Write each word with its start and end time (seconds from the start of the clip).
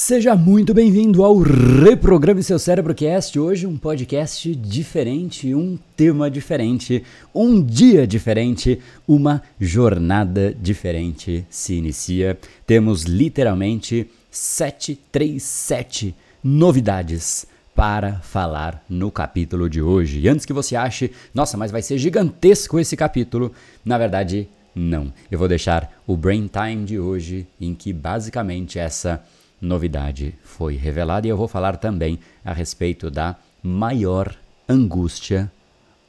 Seja 0.00 0.36
muito 0.36 0.72
bem-vindo 0.72 1.24
ao 1.24 1.38
Reprograme 1.38 2.40
Seu 2.40 2.56
Cérebro 2.56 2.94
Cast. 2.94 3.36
Hoje 3.36 3.66
um 3.66 3.76
podcast 3.76 4.54
diferente, 4.54 5.52
um 5.52 5.76
tema 5.96 6.30
diferente, 6.30 7.02
um 7.34 7.60
dia 7.60 8.06
diferente, 8.06 8.78
uma 9.08 9.42
jornada 9.58 10.54
diferente 10.54 11.44
se 11.50 11.74
inicia. 11.74 12.38
Temos 12.64 13.02
literalmente 13.02 14.08
737 14.30 16.14
novidades 16.44 17.44
para 17.74 18.20
falar 18.20 18.84
no 18.88 19.10
capítulo 19.10 19.68
de 19.68 19.82
hoje. 19.82 20.20
E 20.20 20.28
antes 20.28 20.46
que 20.46 20.52
você 20.52 20.76
ache, 20.76 21.10
nossa, 21.34 21.56
mas 21.56 21.72
vai 21.72 21.82
ser 21.82 21.98
gigantesco 21.98 22.78
esse 22.78 22.96
capítulo, 22.96 23.52
na 23.84 23.98
verdade, 23.98 24.46
não. 24.76 25.12
Eu 25.28 25.40
vou 25.40 25.48
deixar 25.48 26.00
o 26.06 26.16
Brain 26.16 26.46
Time 26.48 26.84
de 26.84 27.00
hoje 27.00 27.48
em 27.60 27.74
que 27.74 27.92
basicamente 27.92 28.78
essa 28.78 29.20
novidade 29.60 30.34
foi 30.42 30.76
revelada 30.76 31.26
e 31.26 31.30
eu 31.30 31.36
vou 31.36 31.48
falar 31.48 31.76
também 31.76 32.18
a 32.44 32.52
respeito 32.52 33.10
da 33.10 33.36
maior 33.62 34.34
angústia 34.68 35.50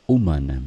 humana. 0.07 0.63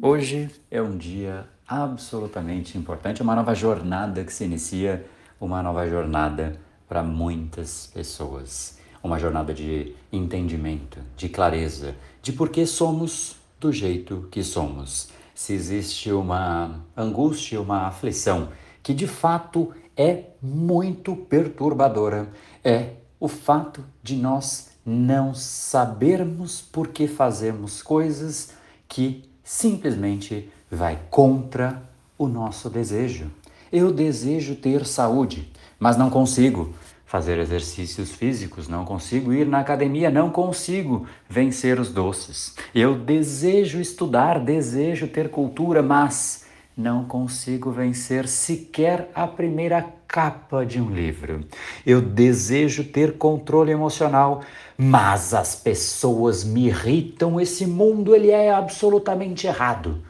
Hoje 0.00 0.50
é 0.70 0.82
um 0.82 0.96
dia 0.96 1.46
absolutamente 1.66 2.76
importante, 2.76 3.22
uma 3.22 3.34
nova 3.34 3.54
jornada 3.54 4.22
que 4.22 4.32
se 4.32 4.44
inicia, 4.44 5.04
uma 5.40 5.62
nova 5.62 5.88
jornada 5.88 6.60
para 6.86 7.02
muitas 7.02 7.86
pessoas 7.86 8.78
uma 9.04 9.18
jornada 9.18 9.52
de 9.52 9.94
entendimento, 10.10 10.98
de 11.14 11.28
clareza, 11.28 11.94
de 12.22 12.32
por 12.32 12.48
que 12.48 12.64
somos 12.64 13.36
do 13.60 13.70
jeito 13.70 14.26
que 14.30 14.42
somos. 14.42 15.10
Se 15.34 15.52
existe 15.52 16.10
uma 16.10 16.80
angústia, 16.96 17.60
uma 17.60 17.86
aflição 17.86 18.48
que 18.82 18.94
de 18.94 19.06
fato 19.06 19.72
é 19.94 20.24
muito 20.40 21.14
perturbadora, 21.14 22.30
é 22.64 22.92
o 23.20 23.28
fato 23.28 23.84
de 24.02 24.16
nós 24.16 24.70
não 24.84 25.34
sabermos 25.34 26.62
por 26.62 26.88
que 26.88 27.06
fazemos 27.06 27.82
coisas 27.82 28.52
que 28.88 29.24
simplesmente 29.42 30.50
vai 30.70 30.98
contra 31.10 31.82
o 32.16 32.26
nosso 32.26 32.70
desejo. 32.70 33.30
Eu 33.70 33.92
desejo 33.92 34.56
ter 34.56 34.86
saúde, 34.86 35.50
mas 35.78 35.96
não 35.96 36.08
consigo 36.08 36.74
fazer 37.06 37.38
exercícios 37.38 38.10
físicos, 38.12 38.68
não 38.68 38.84
consigo 38.84 39.32
ir 39.32 39.46
na 39.46 39.60
academia, 39.60 40.10
não 40.10 40.30
consigo 40.30 41.06
vencer 41.28 41.78
os 41.78 41.90
doces. 41.90 42.56
Eu 42.74 42.96
desejo 42.96 43.80
estudar, 43.80 44.40
desejo 44.40 45.06
ter 45.06 45.30
cultura, 45.30 45.82
mas 45.82 46.44
não 46.76 47.04
consigo 47.04 47.70
vencer 47.70 48.26
sequer 48.26 49.08
a 49.14 49.26
primeira 49.26 49.86
capa 50.08 50.64
de 50.66 50.80
um 50.80 50.90
livro. 50.90 51.44
Eu 51.86 52.00
desejo 52.00 52.84
ter 52.84 53.16
controle 53.16 53.70
emocional, 53.70 54.42
mas 54.76 55.32
as 55.34 55.54
pessoas 55.54 56.42
me 56.42 56.66
irritam, 56.66 57.40
esse 57.40 57.66
mundo 57.66 58.14
ele 58.14 58.30
é 58.30 58.52
absolutamente 58.52 59.46
errado. 59.46 60.02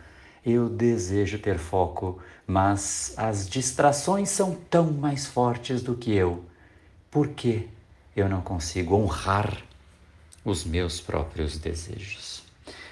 Eu 0.45 0.69
desejo 0.69 1.39
ter 1.39 1.59
foco, 1.59 2.19
mas 2.47 3.15
as 3.17 3.49
distrações 3.49 4.29
são 4.31 4.57
tão 4.71 4.93
mais 4.93 5.27
fortes 5.27 5.83
do 5.83 5.95
que 5.95 6.15
eu. 6.15 6.45
Por 7.15 7.29
que 7.29 7.69
eu 8.17 8.29
não 8.29 8.41
consigo 8.41 8.97
honrar 8.97 9.59
os 10.45 10.65
meus 10.65 11.01
próprios 11.01 11.57
desejos? 11.57 12.43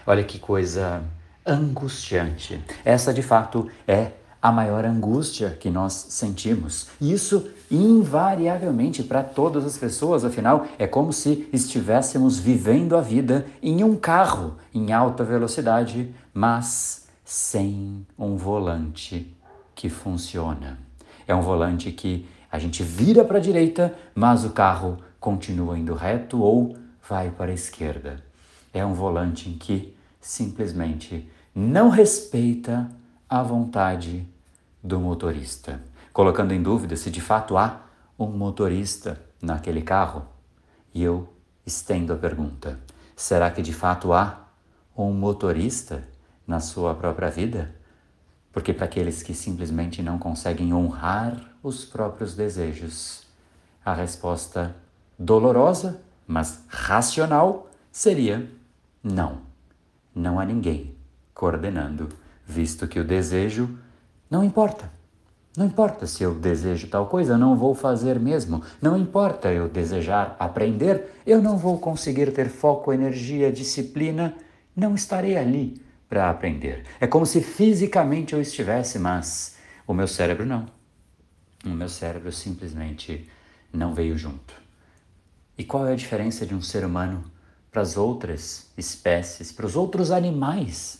Olha 0.06 0.22
que 0.22 0.38
coisa 0.38 1.02
angustiante. 1.44 2.62
Essa 2.84 3.12
de 3.12 3.20
fato 3.20 3.68
é 3.84 4.12
a 4.40 4.52
maior 4.52 4.84
angústia 4.84 5.50
que 5.58 5.68
nós 5.68 5.92
sentimos. 6.10 6.86
Isso 7.00 7.50
invariavelmente 7.68 9.02
para 9.02 9.24
todas 9.24 9.64
as 9.64 9.76
pessoas, 9.76 10.24
afinal, 10.24 10.68
é 10.78 10.86
como 10.86 11.12
se 11.12 11.48
estivéssemos 11.52 12.38
vivendo 12.38 12.96
a 12.96 13.00
vida 13.00 13.44
em 13.60 13.82
um 13.82 13.96
carro 13.96 14.54
em 14.72 14.92
alta 14.92 15.24
velocidade, 15.24 16.14
mas 16.32 17.08
sem 17.24 18.06
um 18.16 18.36
volante 18.36 19.36
que 19.74 19.88
funciona. 19.88 20.78
É 21.26 21.34
um 21.34 21.42
volante 21.42 21.90
que 21.90 22.28
a 22.52 22.58
gente 22.58 22.82
vira 22.82 23.24
para 23.24 23.38
a 23.38 23.40
direita, 23.40 23.94
mas 24.14 24.44
o 24.44 24.50
carro 24.50 24.98
continua 25.18 25.78
indo 25.78 25.94
reto 25.94 26.42
ou 26.42 26.76
vai 27.08 27.30
para 27.30 27.50
a 27.50 27.54
esquerda. 27.54 28.22
É 28.74 28.84
um 28.84 28.92
volante 28.92 29.48
em 29.48 29.54
que 29.54 29.96
simplesmente 30.20 31.26
não 31.54 31.88
respeita 31.88 32.90
a 33.26 33.42
vontade 33.42 34.28
do 34.82 35.00
motorista, 35.00 35.82
colocando 36.12 36.52
em 36.52 36.62
dúvida 36.62 36.94
se 36.94 37.10
de 37.10 37.22
fato 37.22 37.56
há 37.56 37.86
um 38.18 38.26
motorista 38.26 39.18
naquele 39.40 39.80
carro. 39.80 40.26
E 40.92 41.02
eu 41.02 41.32
estendo 41.64 42.12
a 42.12 42.16
pergunta: 42.16 42.78
será 43.16 43.50
que 43.50 43.62
de 43.62 43.72
fato 43.72 44.12
há 44.12 44.46
um 44.94 45.10
motorista 45.10 46.06
na 46.46 46.60
sua 46.60 46.94
própria 46.94 47.30
vida? 47.30 47.74
Porque 48.52 48.74
para 48.74 48.84
aqueles 48.84 49.22
que 49.22 49.32
simplesmente 49.32 50.02
não 50.02 50.18
conseguem 50.18 50.74
honrar 50.74 51.51
os 51.62 51.84
próprios 51.84 52.34
desejos, 52.34 53.22
a 53.84 53.94
resposta 53.94 54.74
dolorosa, 55.18 56.00
mas 56.26 56.64
racional, 56.68 57.70
seria 57.90 58.48
não. 59.02 59.38
Não 60.14 60.38
há 60.38 60.44
ninguém 60.44 60.94
coordenando, 61.34 62.08
visto 62.46 62.86
que 62.86 62.98
o 62.98 63.04
desejo 63.04 63.78
não 64.30 64.44
importa. 64.44 64.90
Não 65.56 65.66
importa 65.66 66.06
se 66.06 66.22
eu 66.22 66.34
desejo 66.34 66.88
tal 66.88 67.06
coisa, 67.06 67.34
eu 67.34 67.38
não 67.38 67.56
vou 67.56 67.74
fazer 67.74 68.18
mesmo. 68.18 68.62
Não 68.80 68.96
importa 68.96 69.52
eu 69.52 69.68
desejar 69.68 70.34
aprender, 70.38 71.20
eu 71.26 71.42
não 71.42 71.58
vou 71.58 71.78
conseguir 71.78 72.32
ter 72.32 72.48
foco, 72.48 72.92
energia, 72.92 73.52
disciplina, 73.52 74.34
não 74.74 74.94
estarei 74.94 75.36
ali 75.36 75.80
para 76.08 76.30
aprender. 76.30 76.84
É 76.98 77.06
como 77.06 77.26
se 77.26 77.42
fisicamente 77.42 78.32
eu 78.32 78.40
estivesse, 78.40 78.98
mas 78.98 79.56
o 79.86 79.92
meu 79.92 80.08
cérebro 80.08 80.46
não. 80.46 80.66
O 81.64 81.70
meu 81.70 81.88
cérebro 81.88 82.32
simplesmente 82.32 83.28
não 83.72 83.94
veio 83.94 84.16
junto. 84.18 84.54
E 85.56 85.64
qual 85.64 85.86
é 85.86 85.92
a 85.92 85.96
diferença 85.96 86.44
de 86.44 86.54
um 86.54 86.62
ser 86.62 86.84
humano 86.84 87.24
para 87.70 87.82
as 87.82 87.96
outras 87.96 88.66
espécies, 88.76 89.52
para 89.52 89.66
os 89.66 89.76
outros 89.76 90.10
animais? 90.10 90.98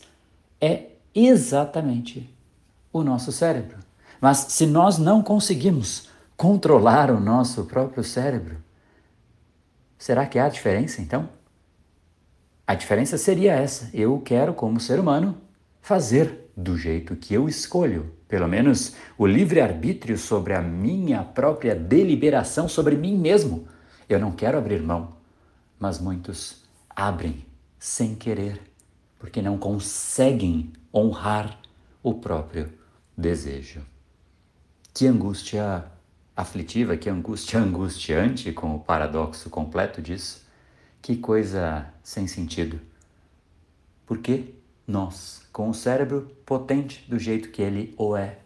É 0.59 0.87
exatamente 1.13 2.33
o 2.91 3.03
nosso 3.03 3.31
cérebro. 3.31 3.77
Mas 4.21 4.37
se 4.37 4.65
nós 4.65 4.97
não 4.97 5.21
conseguimos 5.21 6.07
controlar 6.37 7.11
o 7.11 7.19
nosso 7.19 7.65
próprio 7.65 8.03
cérebro, 8.03 8.57
será 9.97 10.25
que 10.25 10.39
há 10.39 10.47
diferença 10.47 11.01
então? 11.01 11.27
A 12.65 12.75
diferença 12.75 13.17
seria 13.17 13.53
essa: 13.53 13.89
eu 13.93 14.19
quero, 14.21 14.53
como 14.53 14.79
ser 14.79 14.99
humano, 14.99 15.37
fazer 15.81 16.49
do 16.55 16.77
jeito 16.77 17.15
que 17.15 17.33
eu 17.33 17.49
escolho. 17.49 18.13
Pelo 18.33 18.47
menos 18.47 18.95
o 19.15 19.27
livre-arbítrio 19.27 20.17
sobre 20.17 20.55
a 20.55 20.59
minha 20.59 21.23
própria 21.23 21.75
deliberação 21.75 22.67
sobre 22.67 22.97
mim 22.97 23.15
mesmo. 23.15 23.67
Eu 24.09 24.19
não 24.19 24.31
quero 24.31 24.57
abrir 24.57 24.81
mão, 24.81 25.17
mas 25.79 25.99
muitos 25.99 26.63
abrem 26.89 27.45
sem 27.77 28.15
querer, 28.15 28.59
porque 29.19 29.39
não 29.39 29.55
conseguem 29.55 30.73
honrar 30.91 31.59
o 32.01 32.15
próprio 32.15 32.73
desejo. 33.15 33.81
Que 34.91 35.05
angústia 35.05 35.85
aflitiva, 36.35 36.97
que 36.97 37.11
angústia 37.11 37.59
angustiante, 37.61 38.51
com 38.51 38.75
o 38.75 38.79
paradoxo 38.79 39.47
completo 39.47 40.01
disso. 40.01 40.43
Que 41.03 41.17
coisa 41.17 41.85
sem 42.01 42.25
sentido. 42.25 42.81
Porque 44.07 44.55
nós, 44.85 45.47
com 45.51 45.69
o 45.69 45.73
cérebro 45.73 46.35
potente 46.45 47.05
do 47.09 47.17
jeito 47.17 47.49
que 47.49 47.61
ele 47.61 47.93
o 47.97 48.15
é, 48.15 48.39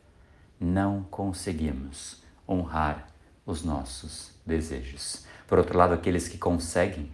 não 0.60 1.04
conseguimos 1.10 2.22
honrar 2.48 3.08
os 3.46 3.64
nossos 3.64 4.32
desejos. 4.46 5.26
Por 5.48 5.58
outro 5.58 5.78
lado, 5.78 5.94
aqueles 5.94 6.28
que 6.28 6.38
conseguem 6.38 7.10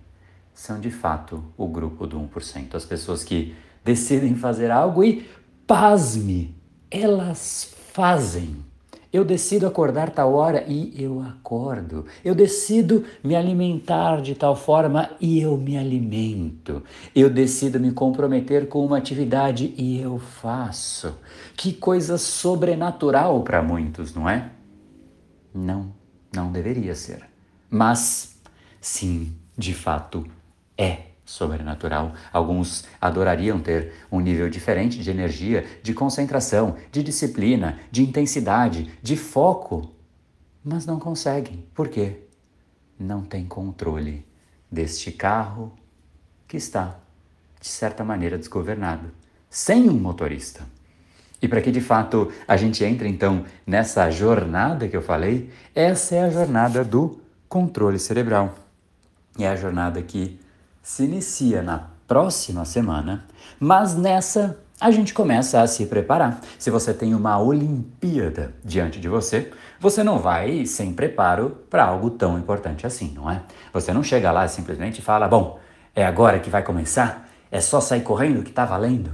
são 0.53 0.79
de 0.79 0.91
fato 0.91 1.43
o 1.57 1.67
grupo 1.67 2.05
do 2.05 2.19
1%. 2.19 2.75
As 2.75 2.85
pessoas 2.85 3.23
que 3.23 3.55
decidem 3.83 4.35
fazer 4.35 4.71
algo 4.71 5.03
e, 5.03 5.29
pasme, 5.65 6.55
elas 6.89 7.75
fazem. 7.93 8.63
Eu 9.13 9.23
decido 9.23 9.67
acordar 9.67 10.09
tal 10.09 10.33
hora 10.33 10.65
e 10.67 10.91
eu 10.97 11.21
acordo. 11.21 12.07
Eu 12.25 12.33
decido 12.33 13.05
me 13.23 13.35
alimentar 13.35 14.23
de 14.23 14.33
tal 14.33 14.55
forma 14.55 15.11
e 15.21 15.39
eu 15.39 15.55
me 15.55 15.77
alimento. 15.77 16.81
Eu 17.15 17.29
decido 17.29 17.79
me 17.79 17.91
comprometer 17.91 18.67
com 18.67 18.83
uma 18.83 18.97
atividade 18.97 19.71
e 19.77 20.01
eu 20.01 20.17
faço. 20.17 21.15
Que 21.55 21.71
coisa 21.71 22.17
sobrenatural 22.17 23.43
para 23.43 23.61
muitos, 23.61 24.15
não 24.15 24.27
é? 24.27 24.49
Não, 25.53 25.93
não 26.33 26.51
deveria 26.51 26.95
ser. 26.95 27.23
Mas, 27.69 28.35
sim, 28.81 29.31
de 29.55 29.75
fato, 29.75 30.25
é 30.75 31.12
sobrenatural. 31.25 32.13
Alguns 32.31 32.85
adorariam 32.99 33.59
ter 33.59 33.93
um 34.11 34.19
nível 34.19 34.49
diferente 34.49 34.99
de 34.99 35.09
energia, 35.09 35.65
de 35.81 35.93
concentração, 35.93 36.75
de 36.91 37.01
disciplina, 37.01 37.79
de 37.91 38.03
intensidade, 38.03 38.91
de 39.01 39.15
foco, 39.15 39.91
mas 40.63 40.85
não 40.85 40.99
conseguem. 40.99 41.65
Por 41.73 41.87
quê? 41.89 42.21
Não 42.99 43.21
tem 43.21 43.45
controle 43.45 44.25
deste 44.71 45.11
carro 45.11 45.73
que 46.47 46.57
está, 46.57 46.99
de 47.59 47.67
certa 47.67 48.03
maneira, 48.03 48.37
desgovernado, 48.37 49.11
sem 49.49 49.89
um 49.89 49.93
motorista. 49.93 50.63
E 51.41 51.47
para 51.47 51.61
que 51.61 51.71
de 51.71 51.81
fato 51.81 52.31
a 52.47 52.55
gente 52.55 52.85
entre 52.85 53.09
então 53.09 53.43
nessa 53.67 54.09
jornada 54.09 54.87
que 54.87 54.95
eu 54.95 55.01
falei, 55.01 55.49
essa 55.75 56.15
é 56.15 56.23
a 56.23 56.29
jornada 56.29 56.85
do 56.85 57.19
controle 57.49 57.99
cerebral. 57.99 58.55
É 59.37 59.47
a 59.47 59.55
jornada 59.55 60.01
que 60.01 60.39
se 60.83 61.05
inicia 61.05 61.63
na 61.63 61.87
próxima 62.05 62.65
semana, 62.65 63.23
mas 63.57 63.95
nessa 63.95 64.59
a 64.81 64.91
gente 64.91 65.13
começa 65.13 65.61
a 65.61 65.67
se 65.67 65.85
preparar. 65.85 66.41
Se 66.59 66.69
você 66.69 66.93
tem 66.93 67.15
uma 67.15 67.39
Olimpíada 67.39 68.53
diante 68.65 68.99
de 68.99 69.07
você, 69.07 69.49
você 69.79 70.03
não 70.03 70.19
vai 70.19 70.65
sem 70.65 70.93
preparo 70.93 71.51
para 71.69 71.85
algo 71.85 72.09
tão 72.09 72.37
importante 72.37 72.85
assim, 72.85 73.13
não 73.15 73.31
é? 73.31 73.41
Você 73.71 73.93
não 73.93 74.03
chega 74.03 74.29
lá 74.29 74.45
e 74.45 74.49
simplesmente 74.49 75.01
fala: 75.01 75.25
Bom, 75.25 75.57
é 75.95 76.05
agora 76.05 76.39
que 76.39 76.49
vai 76.49 76.63
começar? 76.63 77.29
É 77.49 77.61
só 77.61 77.79
sair 77.79 78.01
correndo 78.01 78.43
que 78.43 78.49
está 78.49 78.65
valendo? 78.65 79.11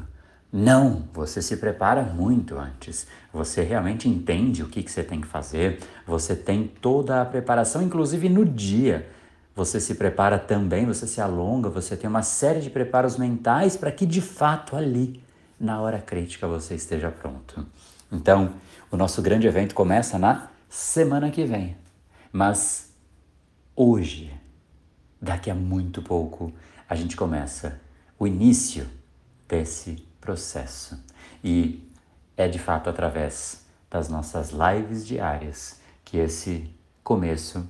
Não, 0.51 1.03
você 1.13 1.39
se 1.39 1.57
prepara 1.57 2.01
muito 2.01 2.57
antes. 2.57 3.05
Você 3.31 3.61
realmente 3.61 4.09
entende 4.09 4.63
o 4.63 4.67
que, 4.67 4.81
que 4.81 4.91
você 4.91 5.03
tem 5.03 5.21
que 5.21 5.27
fazer, 5.27 5.79
você 6.07 6.35
tem 6.35 6.63
toda 6.81 7.21
a 7.21 7.25
preparação, 7.25 7.83
inclusive 7.83 8.27
no 8.27 8.43
dia 8.43 9.07
você 9.55 9.79
se 9.79 9.95
prepara 9.95 10.39
também, 10.39 10.85
você 10.85 11.05
se 11.05 11.19
alonga, 11.19 11.69
você 11.69 11.97
tem 11.97 12.09
uma 12.09 12.23
série 12.23 12.61
de 12.61 12.69
preparos 12.69 13.17
mentais 13.17 13.75
para 13.75 13.91
que 13.91 14.05
de 14.05 14.21
fato 14.21 14.75
ali, 14.75 15.23
na 15.59 15.81
hora 15.81 15.99
crítica, 15.99 16.47
você 16.47 16.75
esteja 16.75 17.11
pronto. 17.11 17.65
Então, 18.11 18.53
o 18.91 18.97
nosso 18.97 19.21
grande 19.21 19.47
evento 19.47 19.75
começa 19.75 20.17
na 20.17 20.49
semana 20.69 21.29
que 21.29 21.45
vem. 21.45 21.77
Mas 22.31 22.93
hoje, 23.75 24.33
daqui 25.21 25.49
a 25.49 25.55
muito 25.55 26.01
pouco, 26.01 26.53
a 26.87 26.95
gente 26.95 27.15
começa 27.15 27.79
o 28.17 28.25
início 28.25 28.87
desse 29.47 30.07
processo. 30.21 30.97
E 31.43 31.87
é 32.37 32.47
de 32.47 32.59
fato 32.59 32.89
através 32.89 33.65
das 33.89 34.07
nossas 34.07 34.51
lives 34.51 35.05
diárias 35.05 35.79
que 36.05 36.17
esse 36.17 36.73
começo 37.03 37.67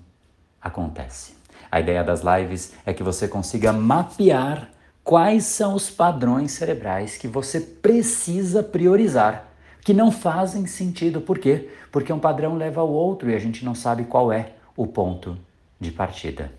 acontece. 0.61 1.38
A 1.71 1.79
ideia 1.79 2.03
das 2.03 2.21
lives 2.21 2.73
é 2.85 2.93
que 2.93 3.03
você 3.03 3.27
consiga 3.27 3.71
mapear 3.71 4.69
quais 5.03 5.45
são 5.45 5.75
os 5.75 5.89
padrões 5.89 6.51
cerebrais 6.51 7.17
que 7.17 7.27
você 7.27 7.59
precisa 7.59 8.61
priorizar, 8.61 9.47
que 9.83 9.93
não 9.93 10.11
fazem 10.11 10.65
sentido. 10.65 11.21
Por 11.21 11.39
quê? 11.39 11.69
Porque 11.91 12.13
um 12.13 12.19
padrão 12.19 12.55
leva 12.55 12.81
ao 12.81 12.89
outro 12.89 13.29
e 13.29 13.35
a 13.35 13.39
gente 13.39 13.63
não 13.63 13.75
sabe 13.75 14.03
qual 14.03 14.31
é 14.31 14.53
o 14.75 14.85
ponto 14.85 15.37
de 15.79 15.91
partida. 15.91 16.51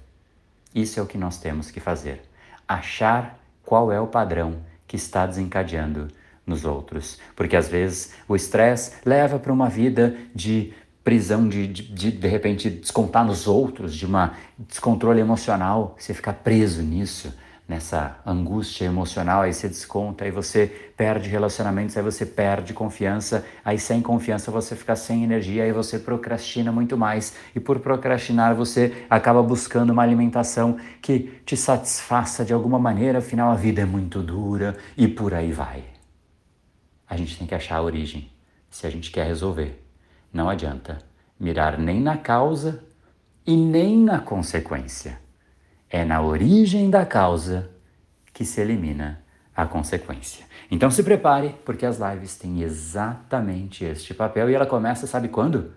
Isso 0.74 0.98
é 0.98 1.02
o 1.02 1.06
que 1.06 1.18
nós 1.18 1.38
temos 1.38 1.70
que 1.70 1.80
fazer. 1.80 2.22
Achar 2.66 3.38
qual 3.64 3.92
é 3.92 4.00
o 4.00 4.06
padrão 4.06 4.58
que 4.86 4.96
está 4.96 5.26
desencadeando 5.26 6.08
nos 6.46 6.64
outros. 6.64 7.18
Porque 7.36 7.56
às 7.56 7.68
vezes 7.68 8.14
o 8.26 8.34
estresse 8.34 8.94
leva 9.04 9.38
para 9.38 9.52
uma 9.52 9.68
vida 9.68 10.16
de 10.34 10.72
prisão 11.10 11.48
de, 11.48 11.66
de, 11.66 11.82
de, 11.82 12.12
de 12.12 12.28
repente, 12.28 12.70
descontar 12.70 13.24
nos 13.24 13.48
outros, 13.48 13.96
de 13.96 14.06
uma 14.06 14.34
descontrole 14.56 15.18
emocional, 15.18 15.96
você 15.98 16.14
ficar 16.14 16.34
preso 16.34 16.82
nisso, 16.82 17.34
nessa 17.66 18.20
angústia 18.24 18.84
emocional, 18.84 19.42
aí 19.42 19.52
você 19.52 19.66
desconta, 19.66 20.24
aí 20.24 20.30
você 20.30 20.68
perde 20.96 21.28
relacionamentos, 21.28 21.96
aí 21.96 22.02
você 22.04 22.24
perde 22.24 22.72
confiança, 22.72 23.44
aí 23.64 23.76
sem 23.76 24.00
confiança 24.00 24.52
você 24.52 24.76
fica 24.76 24.94
sem 24.94 25.24
energia, 25.24 25.64
aí 25.64 25.72
você 25.72 25.98
procrastina 25.98 26.70
muito 26.70 26.96
mais, 26.96 27.34
e 27.56 27.58
por 27.58 27.80
procrastinar 27.80 28.54
você 28.54 29.04
acaba 29.10 29.42
buscando 29.42 29.90
uma 29.90 30.04
alimentação 30.04 30.76
que 31.02 31.40
te 31.44 31.56
satisfaça 31.56 32.44
de 32.44 32.52
alguma 32.52 32.78
maneira, 32.78 33.18
afinal 33.18 33.50
a 33.50 33.56
vida 33.56 33.82
é 33.82 33.84
muito 33.84 34.22
dura, 34.22 34.76
e 34.96 35.08
por 35.08 35.34
aí 35.34 35.50
vai. 35.50 35.82
A 37.08 37.16
gente 37.16 37.36
tem 37.36 37.48
que 37.48 37.54
achar 37.56 37.78
a 37.78 37.82
origem, 37.82 38.30
se 38.70 38.86
a 38.86 38.90
gente 38.90 39.10
quer 39.10 39.26
resolver. 39.26 39.89
Não 40.32 40.49
adianta 40.49 40.99
mirar 41.38 41.79
nem 41.79 42.00
na 42.00 42.17
causa 42.17 42.85
e 43.47 43.56
nem 43.56 43.99
na 43.99 44.21
consequência. 44.21 45.19
É 45.88 46.05
na 46.05 46.23
origem 46.23 46.91
da 46.91 47.05
causa 47.05 47.71
que 48.32 48.44
se 48.44 48.61
elimina 48.61 49.25
a 49.56 49.67
consequência. 49.67 50.47
Então 50.71 50.91
se 50.91 51.03
prepare, 51.03 51.56
porque 51.65 51.85
as 51.85 51.99
lives 51.99 52.37
têm 52.37 52.62
exatamente 52.62 53.85
este 53.85 54.15
papel 54.15 54.49
e 54.49 54.55
ela 54.55 54.67
começa, 54.67 55.06
sabe 55.06 55.29
quando? 55.29 55.73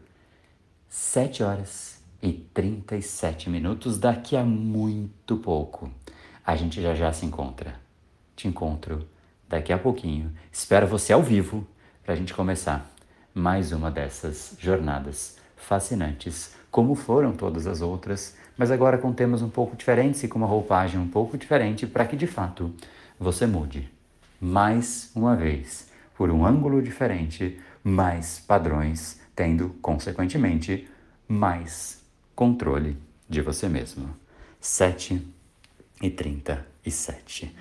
7 0.88 1.42
horas 1.42 2.04
e 2.22 2.32
37 2.32 3.50
minutos, 3.50 3.98
daqui 3.98 4.38
a 4.38 4.44
muito 4.44 5.38
pouco. 5.38 5.92
A 6.46 6.56
gente 6.56 6.82
já 6.82 6.94
já 6.94 7.12
se 7.12 7.26
encontra. 7.26 7.76
Te 8.36 8.48
encontro 8.48 9.08
daqui 9.50 9.74
a 9.74 9.78
pouquinho. 9.78 10.32
Espero 10.52 10.86
você 10.86 11.12
ao 11.12 11.24
vivo 11.24 11.66
para 12.04 12.14
a 12.14 12.16
gente 12.16 12.34
começar 12.34 12.93
mais 13.34 13.72
uma 13.72 13.90
dessas 13.90 14.56
jornadas 14.60 15.38
fascinantes, 15.56 16.54
como 16.70 16.96
foram 16.96 17.34
todas 17.34 17.66
as 17.66 17.82
outras, 17.82 18.36
mas 18.58 18.70
agora 18.70 18.98
com 18.98 19.12
temas 19.12 19.42
um 19.42 19.50
pouco 19.50 19.76
diferentes 19.76 20.24
e 20.24 20.28
com 20.28 20.38
uma 20.38 20.48
roupagem 20.48 21.00
um 21.00 21.08
pouco 21.08 21.38
diferente 21.38 21.88
para 21.88 22.06
que 22.06 22.16
de 22.16 22.28
fato 22.28 22.74
você 23.20 23.46
mude. 23.46 23.90
Mais 24.40 25.10
uma 25.16 25.36
vez, 25.36 25.90
por 26.16 26.30
um 26.30 26.46
ângulo 26.46 26.82
diferente, 26.82 27.60
mais 27.84 28.40
padrões, 28.40 29.20
tendo, 29.36 29.70
consequentemente, 29.82 30.88
mais 31.28 32.04
controle 32.36 32.98
de 33.28 33.42
você 33.42 33.68
mesmo. 33.68 34.10
7 34.60 35.26
e 36.02 36.10
37. 36.10 37.56